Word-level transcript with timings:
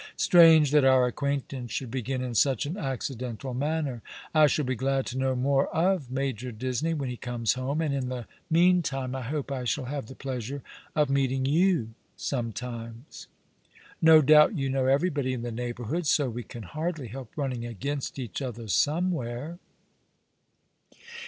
Strange 0.17 0.71
that 0.71 0.83
our 0.83 1.05
acquaintance 1.05 1.71
should 1.71 1.91
begin 1.91 2.23
in 2.23 2.33
such 2.33 2.65
an 2.65 2.75
accidental 2.75 3.53
manner. 3.53 4.01
I 4.33 4.47
shall 4.47 4.65
be 4.65 4.73
glad 4.73 5.05
to 5.05 5.17
know 5.19 5.35
more 5.35 5.67
of 5.67 6.09
Major 6.09 6.51
Disney 6.51 6.95
when 6.95 7.07
he 7.07 7.17
comes 7.17 7.53
home, 7.53 7.81
and 7.81 7.93
in 7.93 8.09
the 8.09 8.25
meantime" 8.49 9.11
The 9.11 9.19
Rain 9.19 9.23
set 9.25 9.33
early 9.35 9.37
in 9.37 9.43
To 9.43 9.53
night!* 9.53 9.57
1 9.59 9.59
7 9.59 9.59
I 9.59 9.59
liope 9.59 9.61
I 9.61 9.65
shall 9.65 9.85
have 9.85 10.05
the 10.07 10.15
pleasure 10.15 10.63
of 10.95 11.09
meeting 11.11 11.45
you 11.45 11.89
sometimes. 12.17 13.27
No 14.01 14.21
doubt 14.23 14.55
you 14.55 14.71
know 14.71 14.87
everybody 14.87 15.33
in 15.33 15.43
the 15.43 15.51
neighbourhood, 15.51 16.07
so 16.07 16.31
we 16.31 16.41
can 16.45 16.63
hardly 16.63 17.07
help 17.09 17.29
running 17.37 17.67
against 17.67 18.17
each 18.17 18.41
other 18.41 18.67
somewhere." 18.69 19.59